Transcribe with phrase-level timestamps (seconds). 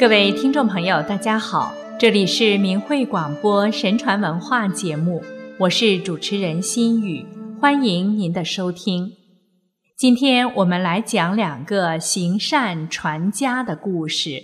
[0.00, 5.22] 各位听众朋友，大家好，这里是明慧广播神传文化节目，
[5.58, 7.26] 我是主持人心雨，
[7.60, 9.12] 欢迎您的收听。
[9.98, 14.42] 今天我们来讲两个行善传家的故事。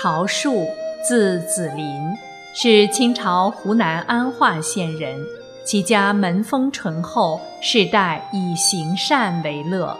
[0.00, 0.68] 陶树，
[1.04, 1.84] 字子霖，
[2.54, 5.18] 是清朝湖南安化县人，
[5.66, 9.98] 其家门风淳厚，世代以行善为乐。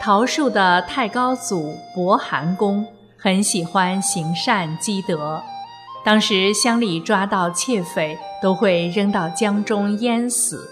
[0.00, 2.86] 桃树的太高祖伯寒公
[3.18, 5.42] 很喜欢行善积德，
[6.04, 10.70] 当时乡里抓到窃匪，都会扔到江中淹死。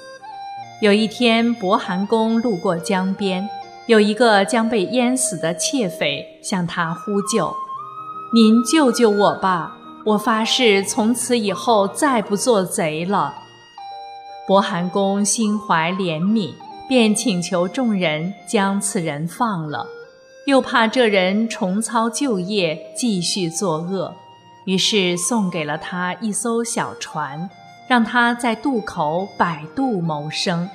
[0.80, 3.48] 有一天，伯寒公路过江边，
[3.87, 7.52] 有一个将被淹死的窃匪向他呼救
[8.33, 9.77] ：“您救救我吧！
[10.05, 13.34] 我发誓从此以后再不做贼了。”
[14.47, 16.52] 伯寒公心怀怜悯。
[16.88, 19.86] 便请求众人将此人放了，
[20.46, 24.14] 又怕这人重操旧业，继续作恶，
[24.66, 27.48] 于是送给了他一艘小船，
[27.88, 30.68] 让他在渡口摆渡谋生。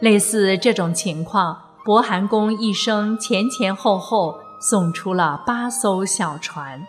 [0.00, 6.86] 类似这种情况，伯寒公一生前前后后送出了八艘小船，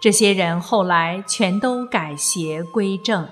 [0.00, 3.26] 这些人后来全都改邪归正。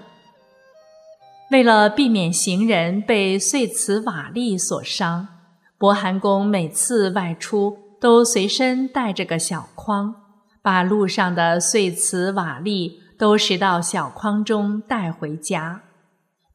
[1.52, 5.28] 为了避免行人被碎瓷瓦砾所伤，
[5.76, 10.14] 伯寒公每次外出都随身带着个小筐，
[10.62, 15.82] 把路上的碎瓷瓦砾都拾到小筐中带回家。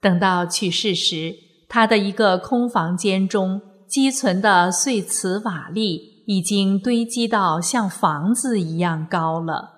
[0.02, 1.36] 等到去世时，
[1.70, 9.76] 他的一个空房间中积存的碎瓷瓦砾已经堆积到像房子一样高了。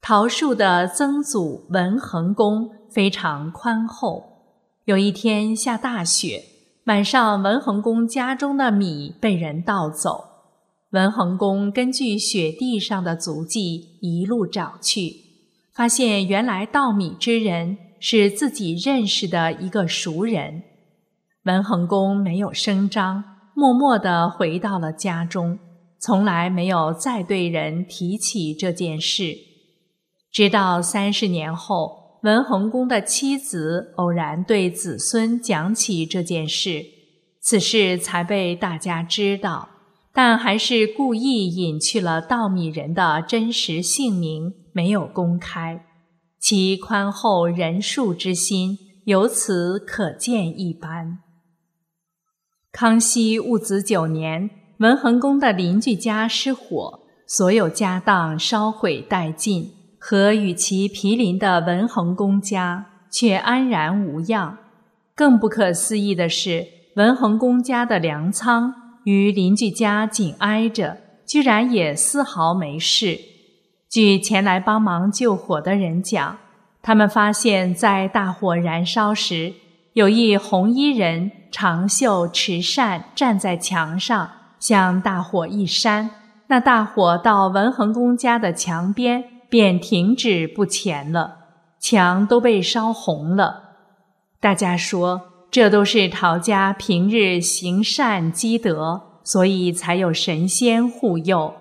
[0.00, 2.81] 桃树的曾祖文恒公。
[2.94, 4.28] 非常宽厚。
[4.84, 6.42] 有一天下大雪，
[6.84, 10.24] 晚上文恒公家中的米被人盗走。
[10.90, 15.14] 文恒公根据雪地上的足迹一路找去，
[15.72, 20.64] 发现原来盗米之人是自己认识的一个熟人。
[21.44, 23.24] 文恒公没有声张，
[23.54, 25.58] 默默地回到了家中，
[25.98, 29.34] 从来没有再对人提起这件事。
[30.30, 32.01] 直到三十年后。
[32.22, 36.84] 文恒公的妻子偶然对子孙讲起这件事，
[37.40, 39.68] 此事才被大家知道，
[40.12, 45.84] 但还是故意隐去了稻米人的真实姓名，没有公开。
[46.38, 51.18] 其宽厚仁恕之心，由此可见一斑。
[52.70, 59.72] 康熙戊子九年，文恒公的邻居家失火，所有家当烧毁殆尽。
[60.04, 64.58] 和与其毗邻的文恒公家却安然无恙。
[65.14, 68.74] 更不可思议的是，文恒公家的粮仓
[69.04, 73.16] 与邻居家紧挨着，居然也丝毫没事。
[73.88, 76.36] 据前来帮忙救火的人讲，
[76.82, 79.52] 他们发现，在大火燃烧时，
[79.92, 86.10] 有一红衣人长袖持扇站在墙上，向大火一扇，
[86.48, 89.26] 那大火到文恒公家的墙边。
[89.52, 91.36] 便停止不前了，
[91.78, 93.64] 墙都被烧红了。
[94.40, 95.20] 大家说，
[95.50, 101.52] 这都是陶家平日行善积德，所以才有神仙护佑。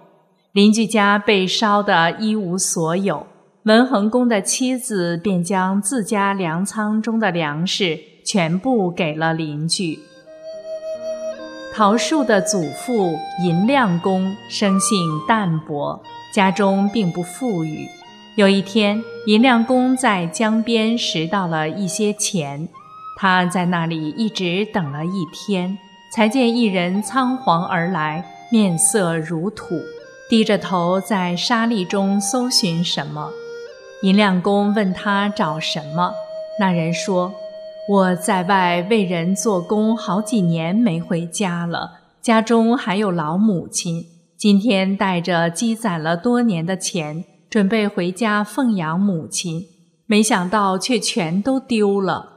[0.54, 3.28] 邻居家被烧得一无所有，
[3.64, 10.00] 文恒公的妻子便将自家粮仓中的粮食全部给了邻居。
[11.74, 14.98] 陶树的祖父银亮公生性
[15.28, 16.02] 淡泊。
[16.34, 17.88] 家中并不富裕。
[18.36, 22.68] 有一天，银亮公在江边拾到了一些钱，
[23.18, 25.78] 他在那里一直等了一天，
[26.14, 29.76] 才见一人仓皇而来，面色如土，
[30.30, 33.30] 低着头在沙砾中搜寻什么。
[34.04, 36.14] 银亮公问他找什么，
[36.60, 37.34] 那人说
[37.90, 44.06] ：“我在外为人做工好几年没回家了，家中还有老母亲。”
[44.42, 49.62] 今天带着积攒了多年的钱，准备回家奉养母亲，
[50.08, 52.28] 没想到却全都丢了。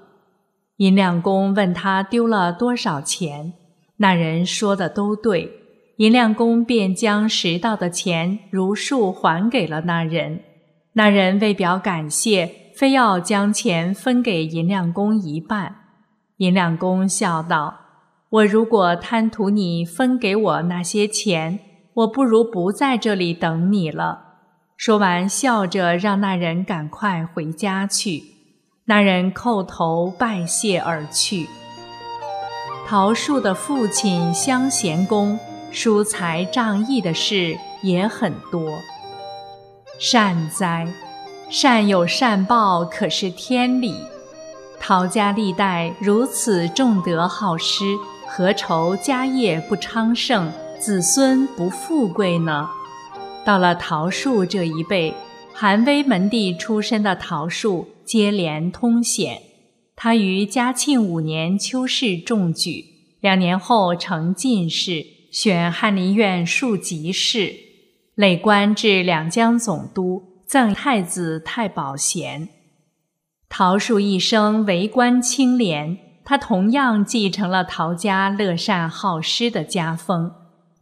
[0.77, 3.55] 银亮公问他丢了多少钱，
[3.97, 5.51] 那人说的都对，
[5.97, 10.41] 银亮公便将拾到的钱如数还给了那人。
[10.93, 15.75] 那人为表感谢，非要将钱分给银亮公一半。
[16.37, 17.75] 银亮公笑道
[18.29, 21.61] ：“我如果贪图你分给我那些钱。”
[21.94, 24.20] 我不如不在这里等你了。
[24.76, 28.25] 说完，笑着让那人赶快回家去。
[28.87, 31.46] 那人叩头拜谢而去。
[32.87, 35.38] 桃树的父亲香贤公
[35.70, 38.69] 疏财仗义的事也很多。
[39.99, 40.87] 善哉，
[41.49, 43.94] 善有善报，可是天理。
[44.81, 47.85] 陶家历代如此重德好施，
[48.26, 50.52] 何愁家业不昌盛，
[50.85, 52.69] 子孙不富贵呢？
[53.43, 55.15] 到了桃树这一辈，
[55.51, 59.41] 寒微门第出身的桃树接连通显。
[59.97, 62.85] 他于嘉庆五年秋试中举，
[63.23, 67.55] 两年后成进士，选翰林院庶吉士，
[68.15, 72.51] 累官至两江总督，赠太子太保衔。
[73.49, 75.97] 桃树一生为官清廉，
[76.27, 80.31] 他同样继承了陶家乐善好施的家风。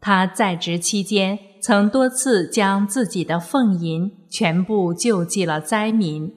[0.05, 6.29] 他在职期间，曾多次将自己的俸银全部救济了灾民。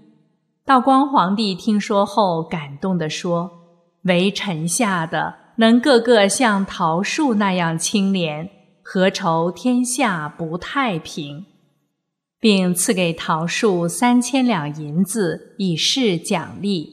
[0.64, 3.50] 道光皇帝听说后，感动地说
[4.06, 8.48] ：“为臣下的能个个像桃树那样清廉，
[8.82, 11.46] 何愁天下不太平？”
[12.38, 16.90] 并赐给桃树三千两银子以示奖励。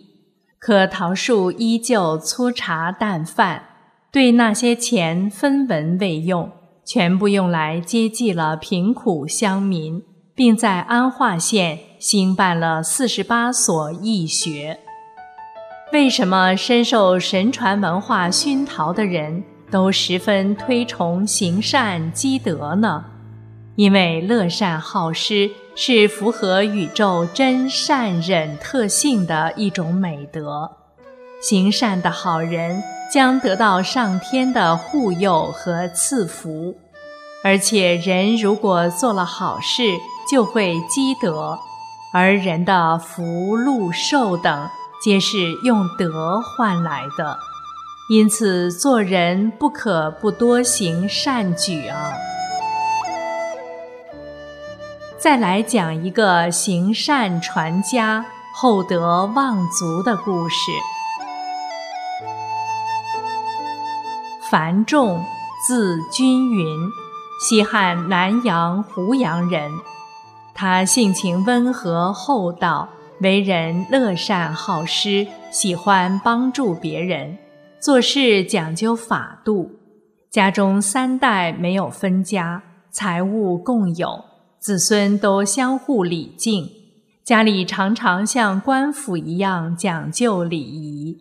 [0.57, 3.63] 可桃树依旧粗茶淡饭，
[4.11, 6.49] 对那些钱分文未用，
[6.85, 10.03] 全部用来接济了贫苦乡民，
[10.35, 14.79] 并在安化县兴办了四十八所义学。
[15.91, 23.05] 为什么深受神传文化熏陶的人都十分推崇行善积德呢？
[23.75, 30.69] 因为乐善好施是符合宇宙真善忍特性的一种美德，
[31.41, 36.75] 行善的好人将得到上天的护佑和赐福，
[37.43, 39.83] 而且人如果做了好事，
[40.29, 41.57] 就会积德，
[42.13, 44.69] 而人的福禄寿等
[45.03, 47.37] 皆是用德换来的，
[48.09, 52.13] 因此做人不可不多行善举啊。
[55.17, 60.71] 再来讲一个行善传家、厚德望族的故事。
[64.53, 65.19] 樊仲，
[65.67, 66.77] 字君云，
[67.41, 69.71] 西汉南阳湖阳人。
[70.53, 72.87] 他性情温和厚道，
[73.21, 77.35] 为人乐善好施，喜欢帮助别人，
[77.81, 79.71] 做事讲究法度。
[80.29, 82.61] 家中三代没有分家，
[82.91, 84.23] 财物共有。
[84.59, 86.69] 子孙都相互礼敬，
[87.25, 91.17] 家里常常像官府一样讲究礼仪。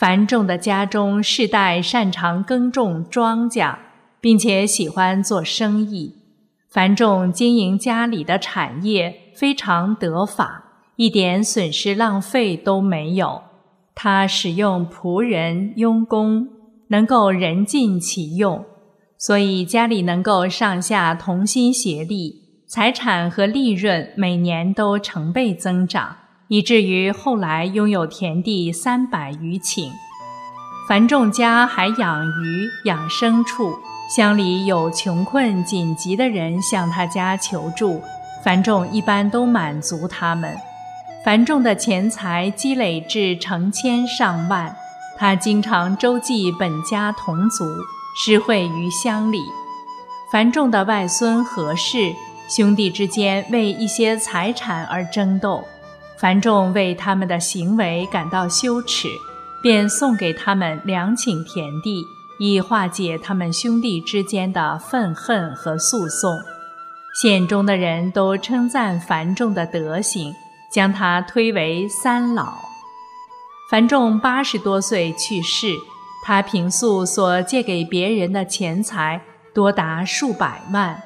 [0.00, 3.76] 樊仲的家中世代擅长耕种庄稼，
[4.18, 6.14] 并且喜欢做生意。
[6.70, 10.64] 樊仲经营家里的产业非常得法，
[10.96, 13.42] 一点损失浪费都没有。
[13.94, 16.48] 他使用仆人佣工，
[16.88, 18.64] 能够人尽其用。
[19.18, 26.16] 所以家里能够上下同心协力，财产和利润每年都成倍增长，
[26.50, 29.92] 以至于后来拥有田地三百余顷。
[30.88, 33.78] 樊仲家还养鱼、养牲畜，
[34.14, 38.02] 乡里有穷困紧急的人向他家求助，
[38.44, 40.56] 樊仲一般都满足他们。
[41.24, 44.74] 樊仲的钱财积累至成千上万，
[45.16, 47.64] 他经常周济本家同族。
[48.12, 49.38] 施惠于乡里，
[50.32, 52.12] 樊仲的外孙何氏
[52.48, 55.62] 兄弟之间为一些财产而争斗，
[56.20, 59.08] 樊仲为他们的行为感到羞耻，
[59.62, 62.04] 便送给他们两顷田地，
[62.38, 66.38] 以化解他们兄弟之间的愤恨和诉讼。
[67.22, 70.34] 县中的人都称赞樊仲的德行，
[70.70, 72.52] 将他推为三老。
[73.70, 75.74] 樊仲八十多岁去世。
[76.22, 79.22] 他平素所借给别人的钱财
[79.54, 81.02] 多达数百万，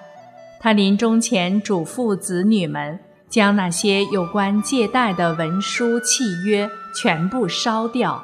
[0.61, 2.99] 他临终前嘱咐子女们，
[3.35, 8.23] 将那些有关借贷的文书契约全部烧掉。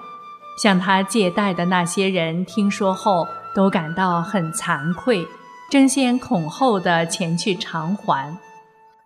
[0.56, 5.26] 向他借贷的那些人听说后，都感到很惭愧，
[5.68, 8.38] 争先恐后的前去偿还。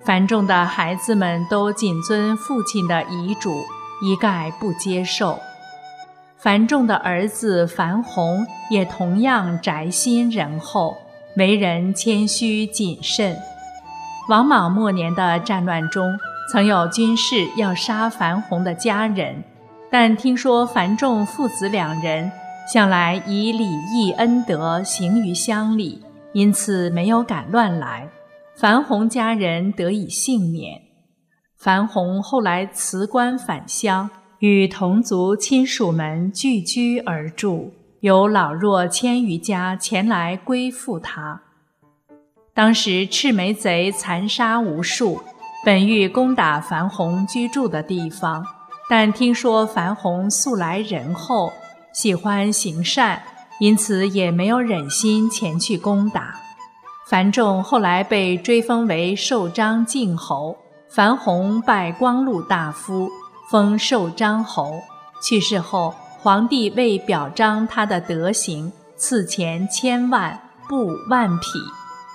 [0.05, 3.63] 樊仲的孩子们都谨遵父亲的遗嘱，
[4.03, 5.39] 一概不接受。
[6.37, 10.99] 樊仲的儿子樊宏也同样宅心仁厚，
[11.39, 13.35] 为人谦虚谨慎。
[14.29, 16.19] 王莽末年的战乱中，
[16.51, 19.45] 曾有军士要杀樊宏的家人，
[19.91, 22.33] 但听说樊仲父子两人
[22.73, 26.03] 向来以礼义恩德行于乡里，
[26.33, 28.09] 因此没有敢乱来，
[28.57, 30.81] 樊宏家人得以幸免。
[31.59, 34.11] 樊宏后来辞官返乡。
[34.41, 41.44] 与同族亲属们聚居而住，有老弱千余家前来归附他。
[42.55, 45.21] 当时赤眉贼残杀无数，
[45.65, 48.47] 本欲攻打樊洪居住的地方，
[48.89, 51.53] 但听说樊洪素来仁厚，
[51.93, 53.21] 喜欢行善，
[53.59, 56.37] 因此也没有忍心前去攻打。
[57.09, 60.57] 樊仲后来被追封为寿张靖侯，
[60.89, 63.11] 樊洪拜光禄大夫，
[63.51, 64.75] 封寿张侯。
[65.21, 71.59] 去世后，皇帝为表彰他的德行，赐钱千万，布万匹。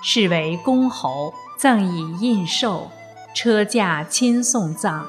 [0.02, 2.88] 是为公侯，赠以印绶，
[3.34, 5.04] 车驾亲送葬。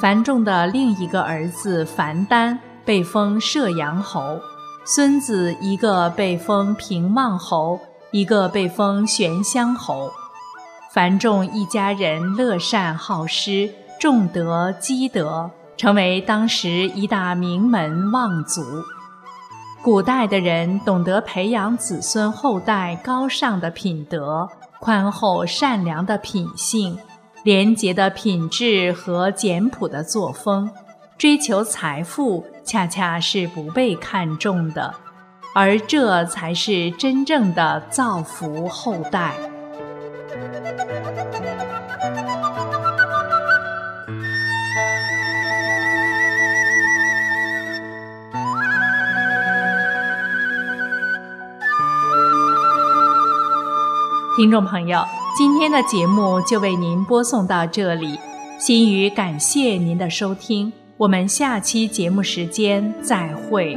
[0.00, 4.40] 樊仲的另一个儿子樊丹被封射阳侯，
[4.84, 10.10] 孙子一个被封平望侯，一个被封玄乡侯。
[10.92, 18.62] 樊仲一家人乐善好施，重德积德，成为当时一大名门望族。
[19.86, 24.48] 古代的人懂得培养子孙后代高尚的品德、
[24.80, 26.98] 宽厚善良的品性、
[27.44, 30.68] 廉洁的品质和简朴的作风，
[31.16, 34.92] 追求财富恰恰是不被看重的，
[35.54, 39.34] 而这才是真正的造福后代。
[54.36, 55.02] 听众朋友，
[55.34, 58.20] 今天的节目就为您播送到这里，
[58.60, 63.74] 心语感谢您的收听，我们下期节目时间再会。